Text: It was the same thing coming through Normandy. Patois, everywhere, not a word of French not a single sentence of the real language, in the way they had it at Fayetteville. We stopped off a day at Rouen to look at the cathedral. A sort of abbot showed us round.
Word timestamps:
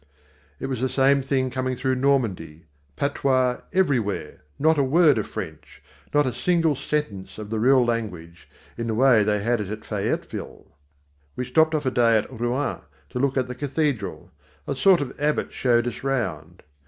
It 0.59 0.65
was 0.65 0.81
the 0.81 0.89
same 0.89 1.21
thing 1.21 1.51
coming 1.51 1.75
through 1.75 1.93
Normandy. 1.93 2.65
Patois, 2.95 3.61
everywhere, 3.71 4.41
not 4.57 4.79
a 4.79 4.83
word 4.83 5.19
of 5.19 5.27
French 5.27 5.79
not 6.11 6.25
a 6.25 6.33
single 6.33 6.73
sentence 6.73 7.37
of 7.37 7.51
the 7.51 7.59
real 7.59 7.85
language, 7.85 8.49
in 8.79 8.87
the 8.87 8.95
way 8.95 9.21
they 9.23 9.41
had 9.41 9.61
it 9.61 9.69
at 9.69 9.85
Fayetteville. 9.85 10.75
We 11.35 11.45
stopped 11.45 11.75
off 11.75 11.85
a 11.85 11.91
day 11.91 12.17
at 12.17 12.31
Rouen 12.33 12.81
to 13.11 13.19
look 13.19 13.37
at 13.37 13.47
the 13.47 13.53
cathedral. 13.53 14.31
A 14.65 14.73
sort 14.73 15.01
of 15.01 15.13
abbot 15.21 15.53
showed 15.53 15.85
us 15.85 16.01
round. 16.03 16.63